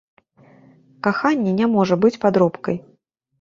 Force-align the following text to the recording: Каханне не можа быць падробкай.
Каханне 1.07 1.51
не 1.59 1.67
можа 1.75 1.99
быць 2.07 2.13
падробкай. 2.25 2.81